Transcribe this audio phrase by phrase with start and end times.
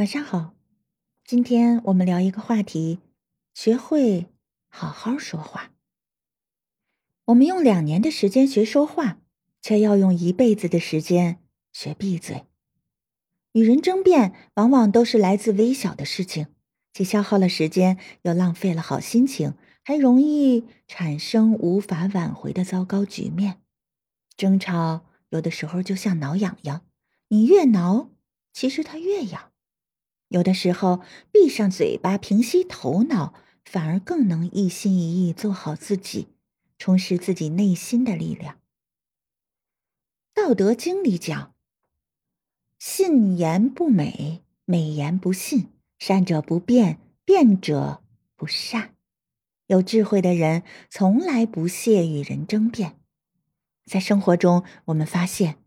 [0.00, 0.54] 晚上好，
[1.26, 3.00] 今天我们聊一个话题：
[3.52, 4.28] 学会
[4.70, 5.72] 好好说话。
[7.26, 9.18] 我们用两年的时间学说话，
[9.60, 12.46] 却要用一辈子的时间学闭嘴。
[13.52, 16.46] 与人争辩，往往都是来自微小的事情，
[16.94, 19.52] 既消耗了时间，又浪费了好心情，
[19.84, 23.60] 还容易产生无法挽回的糟糕局面。
[24.34, 26.86] 争吵有的时候就像挠痒痒，
[27.28, 28.08] 你越挠，
[28.54, 29.49] 其实它越痒。
[30.30, 31.00] 有的时候，
[31.32, 33.34] 闭上嘴巴，平息头脑，
[33.64, 36.28] 反而更能一心一意做好自己，
[36.78, 38.54] 充实自己内心的力量。
[40.32, 41.52] 《道德经》里讲
[42.78, 45.64] ：“信言不美，美言不信；
[45.98, 48.00] 善者不辩，辩者
[48.36, 48.94] 不善。”
[49.66, 53.00] 有智慧的人从来不屑与人争辩。
[53.84, 55.58] 在生活中，我们发现，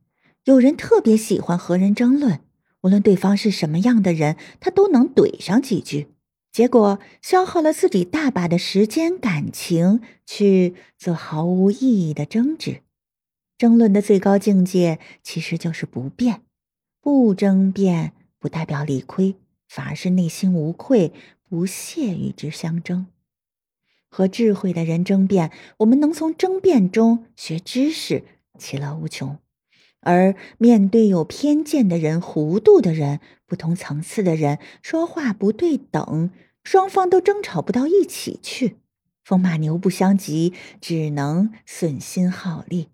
[0.46, 2.46] 有人特别喜欢和人争论。
[2.84, 6.08] 无论对方是什么样的人，他都能怼上几句，
[6.52, 12.82] 结果消耗了自己大把的时间、感情去做毫无意义的争执。
[13.58, 16.42] 争论的最高境界其实就是不变。
[17.00, 19.36] 不争辩不代表理亏，
[19.68, 21.12] 反而是内心无愧，
[21.50, 23.08] 不屑与之相争。
[24.10, 28.24] 和智慧的人争辩，我们能从争辩中学知识，
[28.58, 29.38] 其乐无穷。
[30.04, 36.30] 而面对有偏见的人、糊涂的人、不同层次的人，说话不对等，
[36.64, 38.78] 双方都争吵不到一起去，
[39.24, 42.90] 风马牛不相及，只能损心耗力。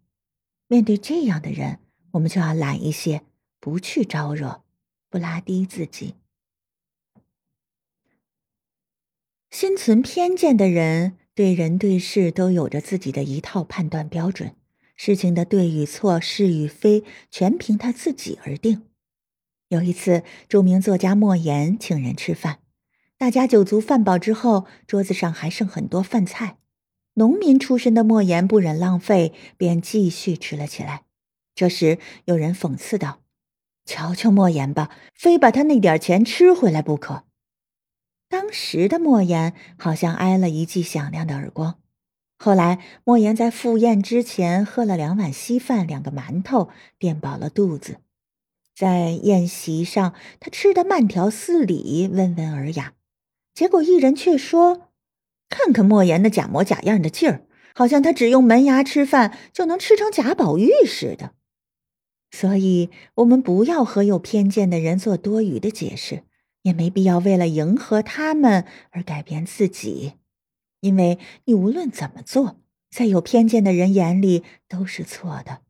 [0.68, 1.80] 面对这样的人，
[2.12, 3.24] 我们就要懒一些，
[3.60, 4.62] 不去招惹，
[5.10, 6.16] 不拉低自己。
[9.50, 14.56] 心存偏见的人，对人对事都有着自己的一套判断标准。
[15.02, 18.82] 事情的对与错、是与非，全凭他自己而定。
[19.70, 22.60] 有一次，著名作家莫言请人吃饭，
[23.18, 26.58] 大家酒足饭饱之后，桌子上还剩很多饭菜。
[27.14, 31.04] 农民出身的莫言不忍浪费，便继续吃了起来。
[31.56, 33.22] 这时，有人讽刺道
[33.88, 37.24] ：“瞧瞧莫言吧，非把他那点钱吃回来不可。”
[38.28, 41.80] 当时的莫言好像挨了一记响亮的耳光。
[42.42, 47.98] 后来，莫言在赴宴之前喝了两碗稀饭、两个馒头，垫饱了肚子。
[48.74, 52.94] 在宴席上，他吃得慢条斯理、温文尔雅。
[53.54, 54.92] 结果一人却说
[55.50, 57.46] ：“看看莫言那假模假样的劲儿，
[57.76, 61.34] 好像他只用门牙吃饭就能吃成贾宝玉似的。”
[62.32, 66.24] 所以，我们不要和有偏见的人做多余的解释，
[66.62, 70.14] 也没必要为了迎合他们而改变自己。
[70.82, 72.60] 因为你无论怎么做，
[72.90, 75.62] 在有偏见的人眼里都是错的。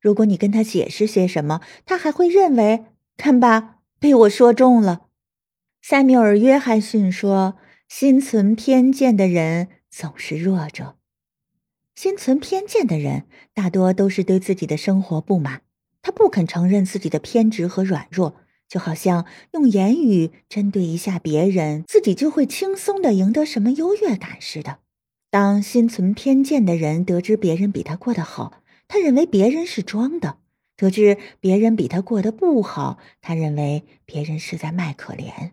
[0.00, 2.86] 如果你跟他解释些什么，他还会认为，
[3.16, 5.06] 看吧，被我说中了。
[5.80, 7.56] 塞缪尔·约翰逊说
[7.88, 10.96] ：“心存偏见的人总是弱者。
[11.94, 15.62] 心存偏见的人大多都是对自己的生活不满，
[16.00, 18.36] 他不肯承认自己的偏执和软弱。”
[18.72, 24.78] 就好像用言语针对一下别人，自己就会轻松的赢得什么优越感似的。
[25.28, 30.38] 当心存偏见的人得知别人比他过得好，他认为别人是装的；
[30.74, 35.50] 得知别人比他过得不好，他认为别人是在卖可怜。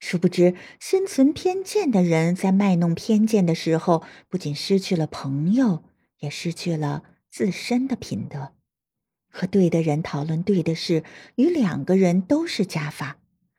[0.00, 5.84] 殊不知，心存偏见的人在卖弄偏见的时候，不仅失去了朋友，
[6.18, 8.54] 也失去了自身的品德。
[9.30, 11.04] 和对的人讨论对的事，
[11.36, 13.16] 与两个人都是加法；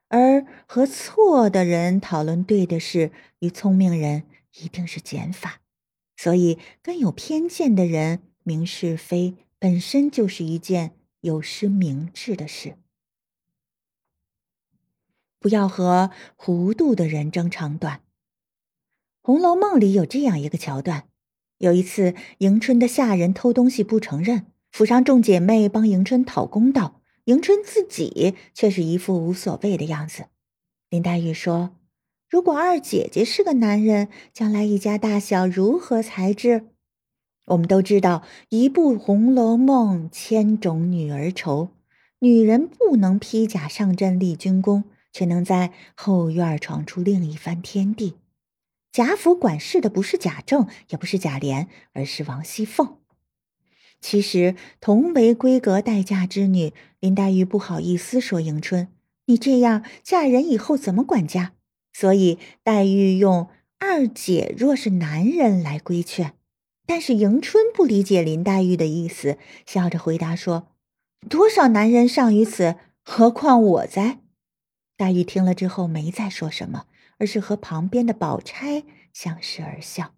[0.09, 4.23] 而和错的人讨论对的事，与聪明人
[4.61, 5.61] 一定是减法。
[6.17, 12.75] 所以，跟有偏见的人明是非，本身就是一件有失明智的事。
[15.39, 17.97] 不要和糊涂的人争长短。
[19.23, 21.07] 《红楼梦》里有这样一个桥段：
[21.57, 24.50] 有一次，迎春的下人偷东西不承认。
[24.71, 30.27] 府上众姐妹帮迎春讨公道，迎春自己却是一副无所谓的样子。
[30.89, 31.75] 林黛玉说
[32.29, 36.69] ：“如果二姐姐是个男人，将来一家大小如何才智？”
[37.47, 41.71] 我们都知道，一部《红楼梦》，千种女儿愁。
[42.19, 48.15] 女人不能披甲上阵立军功，却能在后院闯出另一番天地。
[48.93, 52.99] 贾府管事的不是贾政，也不是贾琏，而是王熙凤。
[54.01, 58.87] 其实，同为闺阁待嫁之女，林黛玉不好意思说迎春
[59.27, 61.53] ：“你这样嫁人以后怎么管家？”
[61.93, 63.47] 所以黛玉用
[63.79, 66.33] “二姐若是男人”来规劝。
[66.87, 70.69] 但是迎春不理解林黛玉的意思，笑着回答说
[71.29, 74.19] ：“多少男人尚于此，何况我哉？”
[74.97, 76.87] 黛玉听了之后没再说什么，
[77.17, 78.83] 而是和旁边的宝钗
[79.13, 80.15] 相视而笑。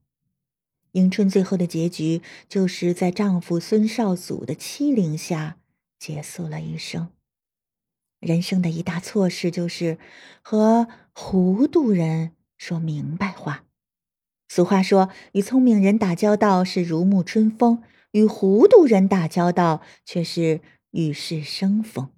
[0.94, 5.58] 迎春最后的结局，就是在丈夫孙少祖的欺凌下
[6.00, 7.10] 结束了一生。
[8.20, 9.98] 人生的一大错事，就是
[10.42, 13.66] 和糊涂人说明白话。
[14.48, 17.82] 俗话说：“与聪明人打交道是如沐春风，
[18.12, 20.62] 与糊涂人打交道却是
[20.92, 22.12] 与世生风。”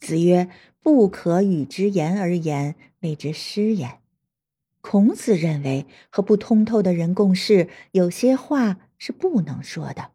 [0.00, 0.50] 子曰
[0.82, 4.00] ：“不可与之言而言，谓之失言。”
[4.86, 10.10] 孔子认为，和不通透的人共事，有些话是不能说的，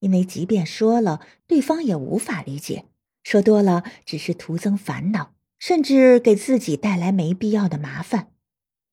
[0.00, 2.84] 因为即便说了，对方也无法理解。
[3.22, 8.28] 说多了，只是徒增烦恼，甚至给自己带来没必要的麻烦。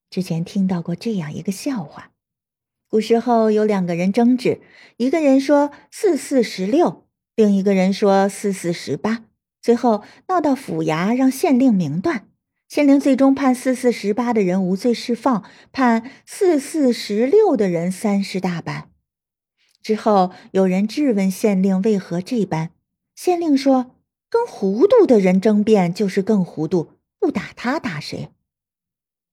[0.09, 2.13] 之前听到过这样一个笑话：
[2.87, 4.61] 古时候有两个人争执，
[4.95, 9.25] 一个人说四四十六，另一个人说四四十八，
[9.61, 12.29] 最后闹到府衙，让县令明断。
[12.67, 18.91] 县令最终判四四十八的人无罪释放，判四四十六的人三十大板。
[19.81, 22.71] 之后有人质问县令为何这般，
[23.15, 23.95] 县令说
[24.29, 28.31] ：“跟糊涂的人争辩就是更糊涂，不打他打谁？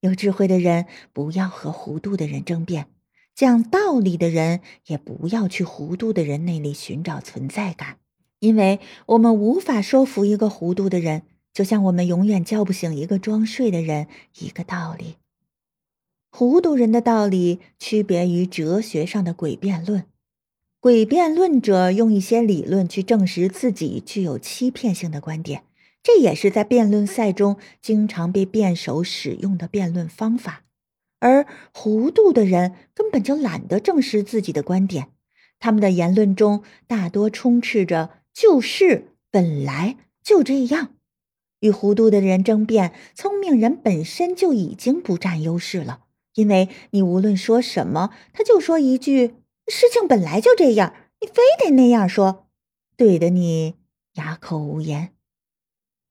[0.00, 2.86] 有智慧的人不要和糊涂的人争辩，
[3.34, 7.96] 讲道理的人也不要去糊涂的人那里寻找存在感，
[8.38, 11.22] 因为我们无法说服一个糊涂的人。”
[11.54, 14.08] 就像我们永远叫不醒一个装睡的人
[14.40, 15.16] 一个道理。
[16.30, 20.04] 糊涂人的道理区别于哲学上的诡辩论。
[20.80, 25.62] 诡辩论者用一些理论去证实自己具有欺骗性的观点，
[26.02, 30.64] 这也是在辩论赛中经常被辩手使用的辩论方法。
[31.20, 35.08] 而糊涂的人根本就懒得证实自己的观点，
[35.58, 40.96] 他们的言论中大多充斥着“就是”“本来就这样”。
[41.64, 46.00] 与糊涂的人争辩，聪明人本身就已经不占优势了，
[46.34, 49.28] 因为你无论说什么，他就说一句
[49.66, 52.48] “事情本来就这样”，你非得那样说，
[52.98, 53.76] 怼得你
[54.16, 55.14] 哑口无言。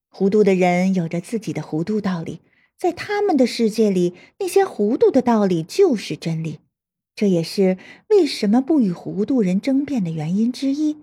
[0.10, 2.42] 糊涂的人有着自己的糊涂道理，
[2.76, 6.62] 在他们的世界里，那些糊涂的道理就是真理，
[7.16, 7.78] 这也是
[8.10, 10.98] 为什么不与糊涂人争辩的原因之一。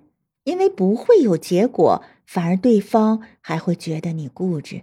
[0.45, 4.83] 因为不会有结果，反而对方还会觉得你固执。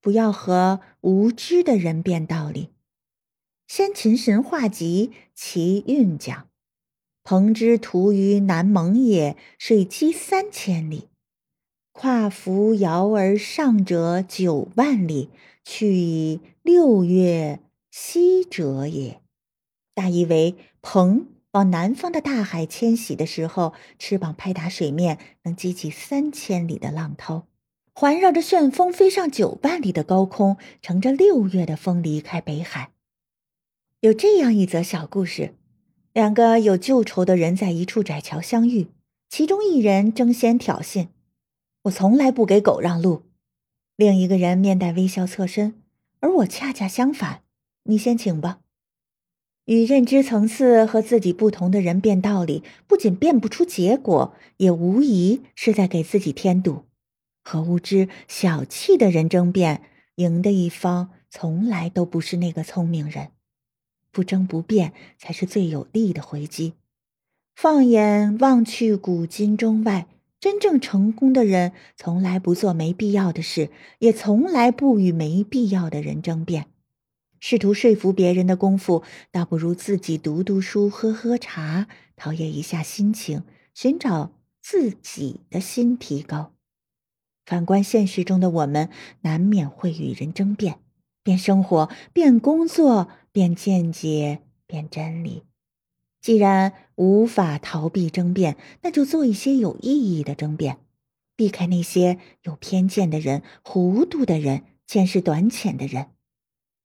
[0.00, 2.70] 不要和无知的人辩道理。
[3.68, 6.48] 先秦神话集《其韵》讲
[7.22, 11.08] ：“鹏之徒于南蒙也，水击三千里，
[11.92, 15.30] 跨扶摇而上者九万里，
[15.64, 19.20] 去以六月息者也。”
[19.94, 21.26] 大意为鹏。
[21.52, 27.46] 往南方的大海迁徙的时候，翅膀拍打水面，能激起三千里的浪涛，
[27.92, 32.90] 环绕着旋风飞上九万里的高空，乘着六月的风离开北海。
[34.00, 35.54] 有这样一则小故事：
[36.14, 38.88] 两个有旧仇的人在一处窄桥相遇，
[39.28, 41.08] 其中一人争先挑衅
[41.84, 43.24] ：“我从来不给狗让路。”
[43.96, 45.82] 另一个人面带微笑侧身
[46.20, 47.42] ：“而我恰恰相反，
[47.82, 48.60] 你先请吧。”
[49.66, 56.84] 与认知层次和自己不同的人辩道理，不仅辩不出结果，也无疑是在给自己添堵。
[57.44, 59.82] 和无知、小气的人争辩，
[60.16, 63.28] 赢的一方从来都不是那个聪明人。
[64.10, 66.74] 不争不辩，才是最有力的回击。
[67.54, 70.06] 放眼望去，古今中外，
[70.40, 76.66] 真正成功的人，从来不做没必要的事，也从来不与没必要的人争辩。
[77.44, 83.42] 试图说服别人的功夫，倒不如自己读读书、喝喝茶，陶冶一下心情，
[83.74, 84.30] 寻找
[84.62, 86.52] 自己的新提高。
[87.44, 88.90] 反观现实中的我们，
[89.22, 90.78] 难免会与人争辩，
[91.24, 95.42] 辩生活，辩工作，辩见解，辩真理。
[96.20, 100.78] 既然无法逃避争辩，那就做一些有意义的争辩，
[101.34, 106.11] 避开那些有偏见的人、糊涂的人、见识短浅的人。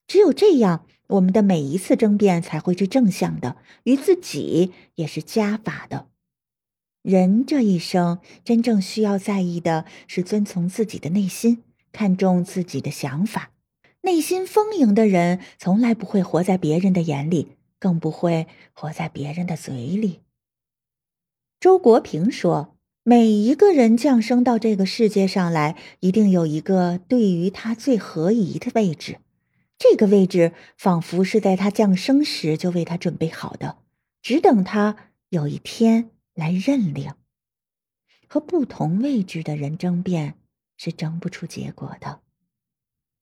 [0.08, 6.08] 只有这样，我们的每一次争辩才会是正向的，与自己也是加法的。
[7.02, 13.52] 人这一生真正需要在意的是遵从自己的内心，看重自己的想法。
[14.02, 20.22] 内心丰盈的人，从来不会活在别人的眼里，更不会活在别人的嘴里。
[21.60, 29.18] 周国平说：“每一个人降生到这个世界上来，一定有一个对于他最合宜的位置。”
[29.78, 33.78] 这个位置仿佛是在他降生时就为他准备好的，
[34.22, 37.14] 只等他有一天来认领。
[38.28, 40.38] 和不同位置的人争辩
[40.76, 42.22] 是争不出结果的。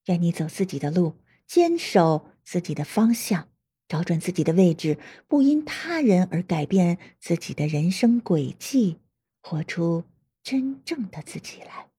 [0.06, 3.50] 愿你走自己的路，坚守自己的方向，
[3.88, 4.98] 找准自己的位置，
[5.28, 8.98] 不因他人而改变自己的人生轨迹，
[9.42, 10.04] 活出
[10.42, 11.90] 真正的自己来。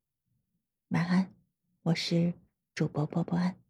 [0.88, 1.32] 晚安，
[1.82, 2.32] 我是
[2.74, 3.65] 主播波波安。